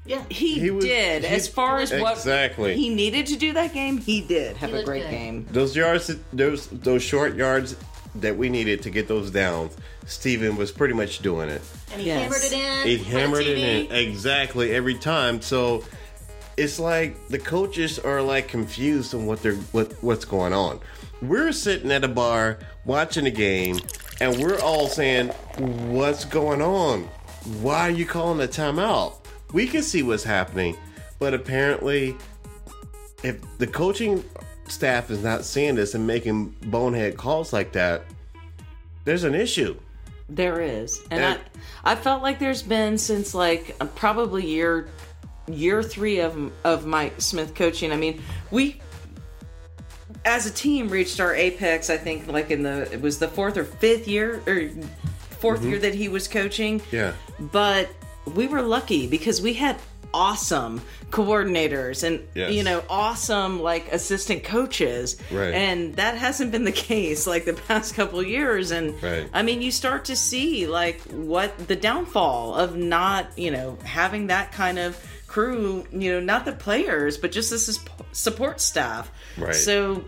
[0.05, 1.23] Yeah, he, He was- did.
[1.23, 2.75] he- as far as what Exactly.
[2.75, 5.09] he needed to do that game, he did have He a great good.
[5.11, 5.47] game.
[5.51, 7.75] Those yards, those those short yards
[8.15, 9.73] that we needed to get those downs,
[10.05, 11.61] Steven was pretty much doing it.
[11.91, 12.21] and he Yes.
[12.21, 12.87] hammered it in.
[12.87, 15.41] He hammered it in exactly every time.
[15.41, 15.83] So
[16.57, 20.79] it's like the coaches are like confused on what they're what what's going on.
[21.27, 23.79] We're sitting at a bar watching a game,
[24.21, 27.03] and we're all saying, "What's going on?
[27.61, 29.15] Why are you calling a timeout?"
[29.53, 30.77] We can see what's happening,
[31.17, 32.15] but apparently,
[33.23, 34.23] if the coaching
[34.67, 38.03] staff is not seeing this and making bonehead calls like that,
[39.05, 39.75] there's an issue.
[40.29, 41.39] There is, and And-
[41.83, 44.87] I I felt like there's been since like probably year
[45.47, 47.91] year three of of Mike Smith coaching.
[47.91, 48.81] I mean, we
[50.25, 51.89] as a team reached our apex.
[51.89, 54.69] I think like in the it was the fourth or fifth year or 4th
[55.59, 55.69] Mm-hmm.
[55.69, 56.81] year that he was coaching.
[56.91, 57.13] Yeah.
[57.39, 57.89] but
[58.33, 59.77] we were lucky because we had
[60.13, 62.53] awesome coordinators and Yes.
[62.53, 65.53] you know awesome like assistant coaches Right.
[65.53, 69.29] and that hasn't been the case like the past couple years and Right.
[69.33, 74.27] i mean you start to see like what the downfall of not you know having
[74.27, 77.79] that kind of crew you know not the players but just this is
[78.13, 79.53] support staff Right.
[79.53, 80.05] so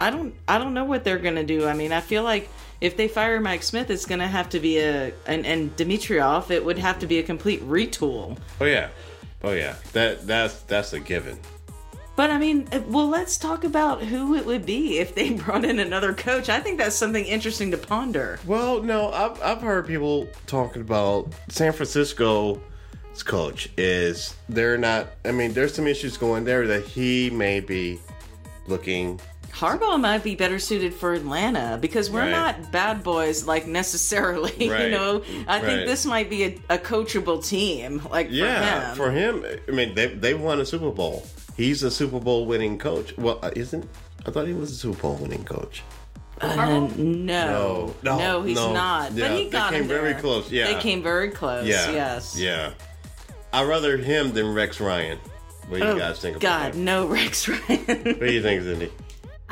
[0.00, 2.48] i don't i don't know what they're gonna do i mean i feel like
[2.84, 6.50] if they fire Mike Smith, it's going to have to be a and, and Dimitroff.
[6.50, 8.36] It would have to be a complete retool.
[8.60, 8.90] Oh yeah,
[9.42, 9.76] oh yeah.
[9.94, 11.38] That that's that's a given.
[12.16, 15.64] But I mean, uh, well, let's talk about who it would be if they brought
[15.64, 16.48] in another coach.
[16.50, 18.38] I think that's something interesting to ponder.
[18.46, 22.60] Well, no, I've, I've heard people talking about San Francisco's
[23.24, 25.08] coach is they're not.
[25.24, 27.98] I mean, there's some issues going there that he may be
[28.66, 29.20] looking.
[29.54, 32.30] Harbaugh might be better suited for Atlanta because we're Right.
[32.30, 34.52] not bad boys like necessarily.
[34.84, 38.02] You know, I think this might be a, a coachable team.
[38.10, 39.40] Like Yeah, for him.
[39.42, 39.60] for him.
[39.68, 41.24] I mean, they they won a Super Bowl.
[41.56, 43.16] He's a Super Bowl winning coach.
[43.16, 43.88] Well, uh, isn't?
[44.26, 45.82] I thought he was a Super Bowl winning coach.
[46.40, 48.72] Uh, no, No, no, no, he's no.
[48.72, 49.12] not.
[49.12, 50.20] Yeah, but he they got came him very there.
[50.20, 50.66] close, yeah.
[50.72, 51.64] they came very close.
[51.66, 51.92] Yeah.
[51.92, 52.36] Yes.
[52.36, 52.72] Yeah.
[53.52, 55.18] I'd rather him than Rex Ryan.
[55.68, 56.78] What do you Oh, guys think about God, that?
[56.78, 57.84] no, Rex Ryan.
[57.86, 58.90] What do you think, Cindy?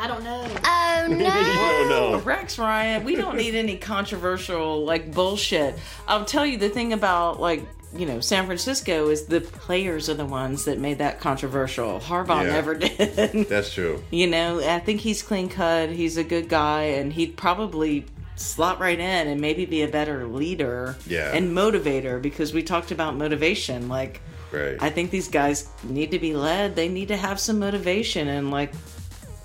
[0.03, 0.47] I don't know.
[0.65, 2.21] Oh Oh, no.
[2.21, 5.77] Rex Ryan, we don't need any controversial like bullshit.
[6.07, 7.63] I'll tell you the thing about like
[7.95, 11.99] you know San Francisco is the players are the ones that made that controversial.
[12.01, 12.53] Harbaugh Yeah.
[12.53, 13.49] never did.
[13.49, 14.03] That's true.
[14.11, 15.89] you know, I think he's clean cut.
[15.91, 18.05] He's a good guy, and he'd probably
[18.37, 21.33] slot right in and maybe be a better leader Yeah.
[21.35, 23.89] and motivator because we talked about motivation.
[23.89, 24.21] Like,
[24.53, 24.77] Right.
[24.81, 26.77] I think these guys need to be led.
[26.77, 28.73] They need to have some motivation and like,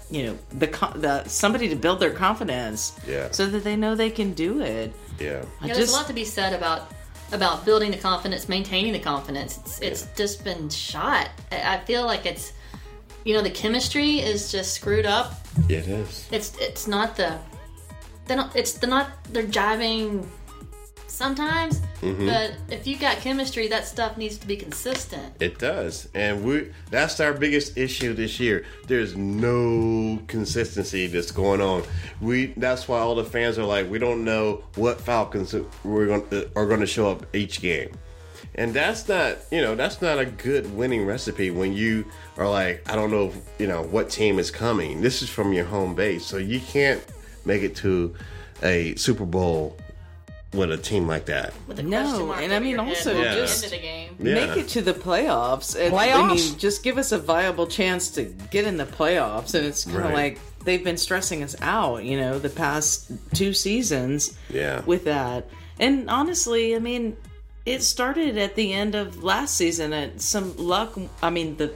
[0.10, 2.98] you know, the co- the somebody to build their confidence.
[3.08, 3.30] Yeah.
[3.32, 4.94] So that they know they can do it.
[5.20, 5.44] Yeah.
[5.62, 6.92] I Yeah, there's just a lot to be said about
[7.34, 9.58] about building the confidence, maintaining the confidence.
[9.58, 11.30] It's it's just been shot.
[11.52, 12.54] I I feel like it's
[13.26, 15.34] you know the chemistry is just screwed up.
[15.68, 16.28] It is.
[16.32, 17.38] It's it's not the
[18.28, 20.26] they don't it's the not they're jiving
[21.08, 22.28] sometimes, Mhm.
[22.28, 25.34] but if you got chemistry, that stuff needs to be consistent.
[25.40, 28.66] It does, and we that's our biggest issue this year.
[28.88, 31.84] There's no consistency that's going on.
[32.22, 36.24] We that's why all the fans are like, we don't know what Falcons we're going
[36.56, 37.90] are going to show up each game,
[38.56, 42.06] and that's not you know that's not a good winning recipe when you
[42.38, 45.02] are like, I don't know you know what team is coming.
[45.02, 47.02] This is from your home base, so you can't
[47.46, 48.14] make it to
[48.64, 49.78] a Super Bowl
[50.58, 51.54] with a team like that.
[51.84, 54.16] No, and I mean also at the just end the game.
[54.20, 54.34] Yeah.
[54.48, 55.76] make it to the playoffs.
[55.80, 56.50] And, I Playoffs?
[56.52, 59.54] mean, just give us a viable chance to get in the playoffs.
[59.54, 60.14] And it's kind of Right.
[60.14, 64.82] like they've been stressing us out, you know, the past two seasons Yeah.
[64.86, 65.48] with that.
[65.80, 67.16] And honestly, I mean,
[67.66, 69.94] it started at the end of last season.
[69.94, 70.98] At some luck.
[71.22, 71.72] I mean, the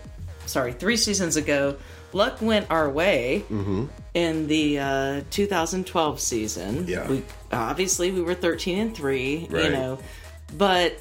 [0.46, 1.76] sorry, three seasons ago,
[2.14, 3.86] luck went our way Mm-hmm.
[4.14, 6.86] in the uh, 2012 season.
[6.88, 7.08] Yeah.
[7.08, 9.64] We obviously we were 13 and 3, right.
[9.66, 10.00] you know.
[10.58, 11.00] But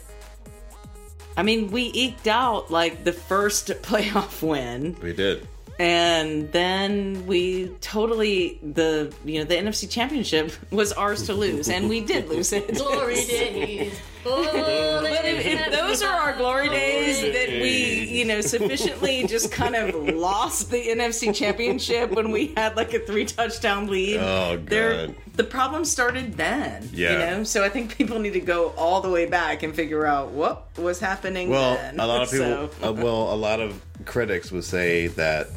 [1.36, 5.46] I mean, we eked out like the first playoff win We did.
[5.78, 11.88] and then we totally the you know the NFC championship was ours to lose and
[11.88, 12.74] we did lose it.
[12.76, 13.98] Glory days.
[14.26, 19.50] Oh, But if, if those are our glory days that we, you know, sufficiently just
[19.50, 24.18] kind of lost the NFC championship when we had like a three touchdown lead.
[24.18, 25.14] Oh, God.
[25.36, 26.88] The problem started then.
[26.92, 27.12] Yeah.
[27.12, 30.04] You know, so I think people need to go all the way back and figure
[30.06, 31.98] out what was happening Well, then.
[31.98, 35.48] a lot of people, So- uh, well, a lot of critics would say that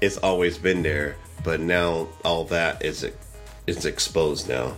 [0.00, 3.04] it's always been there, but now all that is
[3.66, 4.76] is exposed now.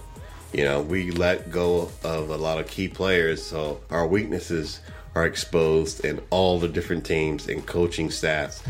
[0.53, 4.81] You know, we let go of a lot of key players, so our weaknesses
[5.15, 8.63] are exposed, and all the different teams and coaching staffs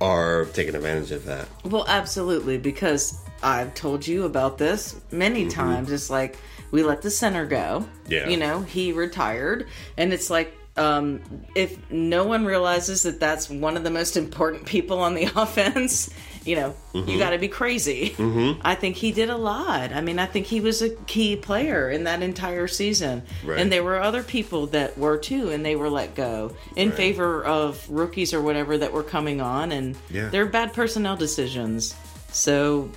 [0.00, 1.48] are taking advantage of that.
[1.64, 5.90] Well, absolutely, because I've told you about this many times.
[5.90, 6.38] It's like
[6.70, 7.86] we let the center go.
[8.08, 8.28] Yeah.
[8.28, 11.22] You know, he retired, and it's like um,
[11.54, 16.10] if no one realizes that that's one of the most important people on the offense,
[16.46, 17.18] you know, you Mhm.
[17.18, 18.14] got to be crazy.
[18.16, 18.58] Mhm.
[18.64, 19.92] I think he did a lot.
[19.92, 23.22] I mean, I think he was a key player in that entire season.
[23.44, 23.58] Right.
[23.58, 26.96] And there were other people that were too, and they were let go in Right.
[26.96, 30.28] favor of rookies or whatever that were coming on, and Yeah.
[30.28, 31.94] they're bad personnel decisions.
[32.32, 32.90] So,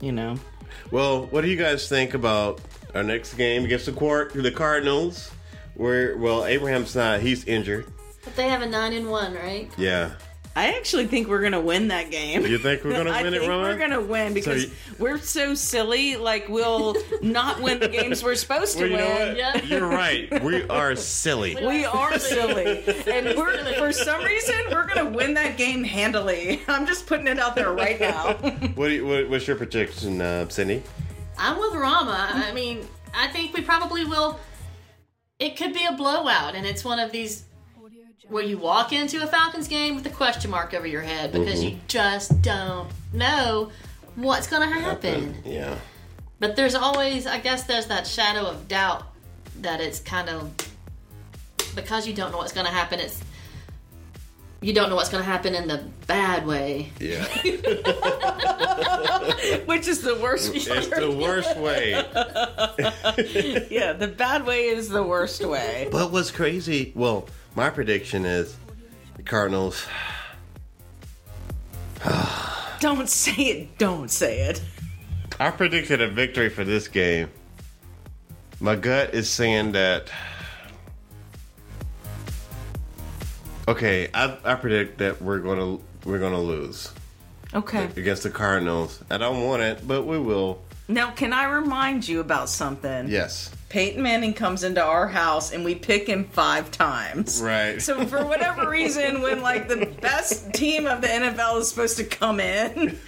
[0.00, 0.36] you know,
[0.90, 2.60] Well, what do you guys think about
[2.94, 5.30] our next game against the Quart- the Cardinals?
[5.74, 7.86] Where well, Abraham's not; he's injured.
[8.24, 9.70] But they have a nine and one, right?
[9.78, 10.10] Yeah.
[10.60, 12.44] I actually think we're gonna win that game.
[12.44, 13.62] You think we're gonna I win it, think Roma?
[13.68, 16.16] We're gonna win because you- we're so silly.
[16.16, 19.36] Like we'll not win the games we're supposed to Well, you know win.
[19.54, 19.66] what?
[19.66, 20.44] You're right.
[20.44, 21.56] We are silly.
[21.56, 26.60] We are silly, and we're for some reason we're gonna win that game handily.
[26.68, 28.34] I'm just putting it out there right now.
[28.74, 30.82] What, you, what what's your prediction, uh, Cindy?
[31.38, 32.28] I'm with Rama.
[32.32, 34.38] I mean, I think we probably will.
[35.38, 37.44] It could be a blowout, and it's one of these
[38.28, 41.62] where you walk into a Falcons game with a question mark over your head because
[41.62, 41.86] you mm-hmm.
[41.88, 43.70] just don't know
[44.14, 45.36] what's going to happen.
[45.44, 45.76] Yeah.
[46.38, 49.04] But there's always, I guess, there's that shadow of doubt
[49.60, 50.50] that it's kind of
[51.74, 53.00] because you don't know what's going to happen.
[53.00, 53.22] It's
[54.62, 56.92] you don't know what's going to happen in the bad way.
[57.00, 57.24] Yeah.
[59.64, 60.52] Which is the worst.
[60.52, 60.56] Way.
[60.56, 61.92] It's the worst way.
[63.70, 65.88] yeah, the bad way is the worst way.
[65.90, 66.92] But what's crazy?
[66.94, 68.56] Well, my prediction is
[69.16, 69.86] the Cardinals.
[72.80, 73.78] Don't say it.
[73.78, 74.62] Don't say it.
[75.38, 77.28] I predicted a victory for this game.
[78.60, 80.10] My gut is saying that.
[83.68, 86.90] Okay, I, I predict that we're gonna we're gonna lose
[87.54, 87.84] Okay.
[87.96, 89.02] against the Cardinals.
[89.10, 90.62] I don't want it, but we will.
[90.88, 93.08] Now, can I remind you about something?
[93.08, 93.50] Yes.
[93.70, 97.40] Peyton Manning comes into our house and we pick him five times.
[97.40, 97.80] Right.
[97.80, 102.04] So for whatever reason, when like the best team of the NFL is supposed to
[102.04, 102.98] come in,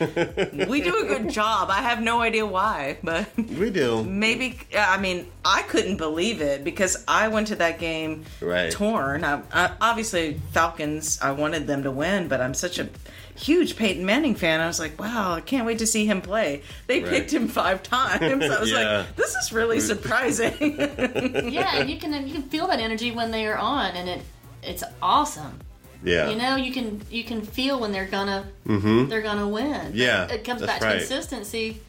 [0.68, 1.68] we do a good job.
[1.68, 4.04] I have no idea why, but we do.
[4.04, 8.70] Maybe I mean I couldn't believe it because I went to that game Right.
[8.70, 9.24] torn.
[9.24, 11.18] I, I, obviously Falcons.
[11.20, 12.88] I wanted them to win, but I'm such a
[13.34, 14.60] huge Peyton Manning fan.
[14.60, 16.62] I was like, wow, I can't wait to see him play.
[16.86, 17.10] They Right.
[17.10, 18.22] picked him five times.
[18.22, 18.98] I was Yeah.
[18.98, 20.54] like, this is really surprising.
[20.60, 24.22] yeah, and you can you can feel that energy when they are on, and it
[24.62, 25.60] it's awesome.
[26.04, 26.30] Yeah.
[26.30, 29.08] You know, you can you can feel when they're gonna Mhm.
[29.08, 29.92] they're gonna win.
[29.94, 30.92] Yeah, it comes back right.
[30.94, 31.80] to consistency.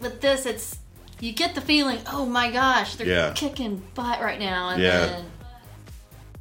[0.00, 0.78] With this, it's
[1.20, 3.32] you get the feeling, oh my gosh, they're Yeah.
[3.34, 5.06] kicking butt right now, and Yeah.
[5.06, 5.24] then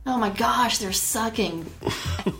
[0.06, 1.66] oh my gosh, they're sucking.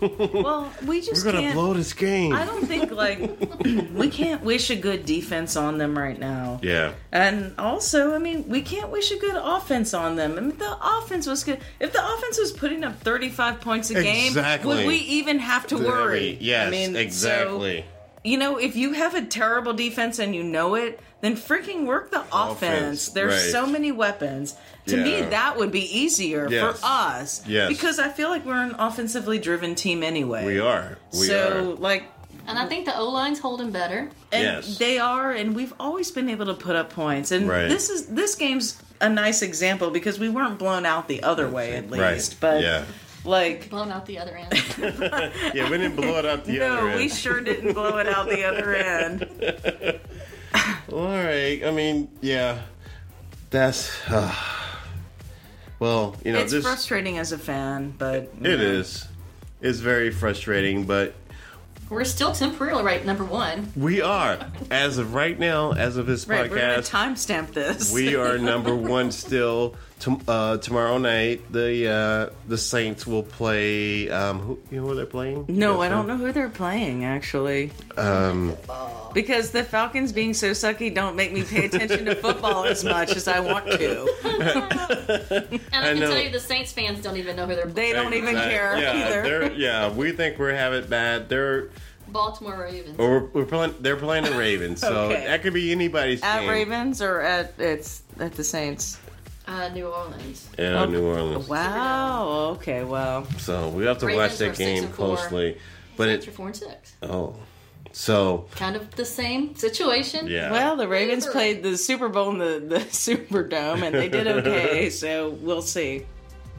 [0.32, 1.54] well, we just We're gonna can't.
[1.54, 2.32] blow this game.
[2.34, 3.20] I don't think like
[3.94, 6.60] we can't wish a good defense on them right now.
[6.62, 6.92] Yeah.
[7.12, 10.36] And also, I mean, we can't wish a good offense on them.
[10.36, 11.60] I mean, the offense was good.
[11.78, 14.76] If the offense was putting up 35 points a game, Exactly.
[14.76, 16.38] would we even have to worry?
[16.40, 17.84] Yes, I mean, so, exactly.
[18.24, 22.10] You know, if you have a terrible defense and you know it, then freaking work
[22.10, 22.50] the offense.
[22.52, 23.52] Offense, There's right.
[23.52, 24.56] so many weapons.
[24.86, 26.78] To me, that would be easier Yes.
[26.80, 27.42] for us.
[27.46, 27.68] Yes.
[27.68, 30.44] Because I feel like we're an offensively driven team anyway.
[30.46, 30.98] We are.
[31.12, 31.62] We so, are.
[31.62, 32.04] like,
[32.46, 34.08] And I think the O line's holding better.
[34.32, 34.78] and Yes.
[34.78, 37.30] they are, and we've always been able to put up points.
[37.30, 37.68] And Right.
[37.68, 41.74] this is this game's a nice example because we weren't blown out the other way
[41.74, 42.02] at least.
[42.02, 42.36] Right.
[42.40, 42.82] But Yeah.
[43.24, 44.52] Like Blown out the other end.
[45.54, 46.90] Yeah, we didn't blow it out the no, other end.
[46.92, 50.00] No, we sure didn't blow it out the other end.
[50.92, 51.62] All right.
[51.64, 52.62] I mean, yeah.
[53.50, 53.90] That's.
[54.08, 54.34] Uh,
[55.78, 56.64] well, you know, it's this.
[56.64, 58.64] frustrating as a fan, but you It know.
[58.64, 59.06] is.
[59.60, 61.14] It's very frustrating, but
[61.90, 63.72] We're still temporarily right number one.
[63.76, 64.38] we are.
[64.70, 67.92] As of right now, as of this Right, we're gonna timestamp this.
[67.92, 69.74] we are number one still.
[70.00, 74.08] Tom- uh, tomorrow night, the uh, the Saints will play.
[74.10, 75.44] Um, who you know who they're playing?
[75.48, 77.70] No, I don't know who they're playing actually.
[77.96, 78.56] Um,
[79.12, 83.14] Because the Falcons being so sucky don't make me pay attention to football as much
[83.16, 84.06] as I want to.
[84.30, 84.42] And
[85.72, 86.10] I, I can know.
[86.10, 87.66] tell you, the Saints fans don't even know who they're.
[87.66, 89.52] They don't even Exact- care yeah, either.
[89.54, 91.28] Yeah, we think we have it bad.
[91.28, 91.70] They're
[92.08, 92.98] Baltimore Ravens.
[92.98, 93.74] or we're, we're playing.
[93.80, 95.26] They're playing the Ravens, so Okay.
[95.26, 96.48] that could be anybody's At game.
[96.50, 98.98] Ravens or at it's at the Saints.
[99.50, 100.48] Uh, New Orleans.
[100.56, 101.48] Yeah, Oh, New Orleans.
[101.48, 102.50] Wow.
[102.56, 102.84] Okay.
[102.84, 103.24] Well.
[103.38, 105.16] So we have to Ravens watch are that six game four.
[105.16, 105.58] closely.
[105.96, 106.94] But Saints it are four and six.
[107.02, 107.34] oh,
[107.92, 110.28] so Kind of the same situation.
[110.28, 110.52] Yeah.
[110.52, 114.88] Well, the Ravens played the Super Bowl in the the Superdome and they did okay.
[115.02, 116.06] so we'll see.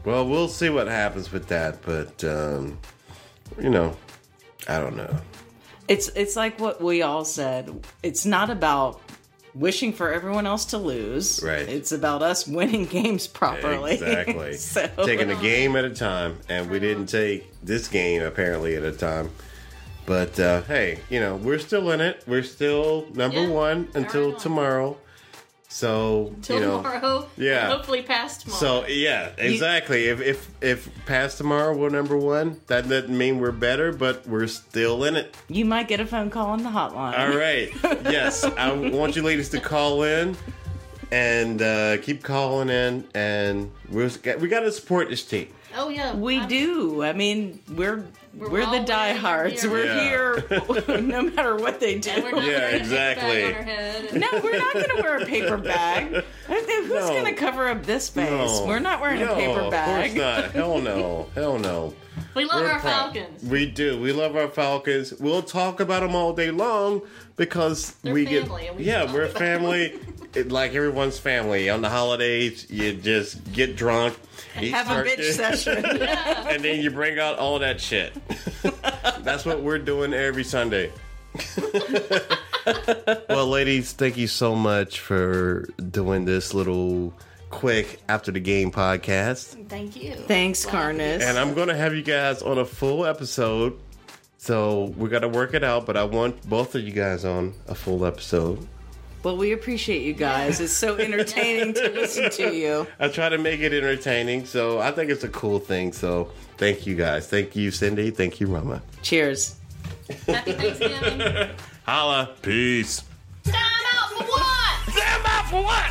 [0.03, 2.77] Well, we'll see what happens with that, but um,
[3.61, 3.95] you know,
[4.67, 5.15] I don't know.
[5.87, 7.85] It's it's like what we all said.
[8.03, 8.99] It's not about
[9.53, 11.41] wishing for everyone else to lose.
[11.43, 11.67] Right.
[11.67, 13.93] It's about us winning games properly.
[13.93, 14.53] Exactly.
[14.57, 18.83] so, Taking a game at a time, and we didn't take this game apparently at
[18.83, 19.29] a time.
[20.05, 22.23] But uh, hey, you know we're still in it.
[22.27, 24.97] We're still number one until tomorrow.
[25.71, 27.29] So Till you know, tomorrow.
[27.37, 27.69] yeah.
[27.69, 28.59] Hopefully past tomorrow.
[28.59, 30.07] So yeah, exactly.
[30.07, 34.47] if if if past tomorrow we're number one, that doesn't mean we're better, but we're
[34.47, 35.33] still in it.
[35.47, 37.17] You might get a phone call on the hotline.
[37.17, 37.71] All right.
[38.11, 40.35] Yes, I want you ladies to call in
[41.11, 44.09] and uh, keep calling in, and we're,
[44.39, 45.47] we got to support this team.
[45.77, 47.03] oh yeah, We do.
[47.03, 49.63] I mean, we're we're, all the in, diehards.
[49.65, 50.39] we're We're here.
[50.41, 52.11] here no matter what they do.
[52.23, 53.27] we're not Yeah, wearing a exactly.
[53.41, 56.23] bag on our head and- No, we're not going to wear a paper bag.
[56.47, 57.07] Who's No.
[57.09, 58.29] going to cover up this space?
[58.29, 58.65] No.
[58.67, 60.11] We're not wearing no, a paper bag.
[60.11, 60.51] Of course not.
[60.53, 61.27] Hell no.
[61.35, 61.93] Hell no.
[62.33, 63.13] We love We're our proud.
[63.13, 63.43] Falcons.
[63.43, 63.99] We do.
[63.99, 65.13] We love our Falcons.
[65.19, 67.01] We'll talk about them all day long
[67.35, 68.69] because They're we family, get.
[68.69, 69.99] and we yeah, we're family.
[70.33, 71.69] It, like everyone's family.
[71.69, 74.17] On the holidays, you just get drunk,
[74.61, 75.85] eat Have a bitch turkey, session.
[75.85, 78.13] and then you bring out all that shit.
[79.23, 80.89] That's what we're doing every Sunday.
[83.27, 87.13] well, ladies, thank you so much for doing this little
[87.51, 89.67] quick after the game podcast.
[89.69, 90.15] Thank you.
[90.15, 91.21] Thanks, Carnus.
[91.21, 93.79] And I'm going to have you guys on a full episode.
[94.37, 97.53] So we got to work it out, but I want both of you guys on
[97.67, 98.67] a full episode.
[99.23, 100.59] Well, we appreciate you guys.
[100.59, 102.87] It's so entertaining to listen to you.
[102.99, 105.93] I try to make it entertaining, so I think it's a cool thing.
[105.93, 107.27] So thank you guys.
[107.27, 108.09] Thank you, Cindy.
[108.09, 108.81] Thank you, Rama.
[109.03, 109.57] Cheers.
[110.25, 111.49] Happy Thanksgiving.
[111.85, 112.31] Holla.
[112.41, 113.03] Peace.
[113.43, 113.55] Time
[113.93, 114.93] out for what?
[114.93, 115.90] Stand out for what?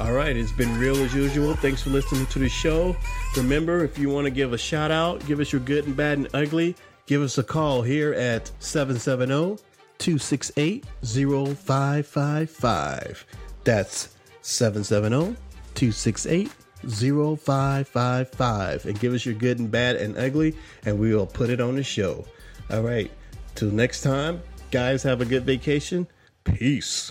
[0.00, 1.56] All right, it's been real as usual.
[1.56, 2.94] Thanks for listening to the show.
[3.36, 6.18] Remember, if you want to give a shout out, give us your good and bad
[6.18, 6.76] and ugly,
[7.06, 9.60] give us a call here at 770
[9.98, 13.26] 268 0555.
[13.64, 15.36] That's 770
[15.74, 16.48] 268
[16.86, 18.86] 0555.
[18.86, 21.74] And give us your good and bad and ugly, and we will put it on
[21.74, 22.24] the show.
[22.70, 23.10] All right,
[23.56, 26.06] till next time, guys, have a good vacation.
[26.44, 27.10] Peace.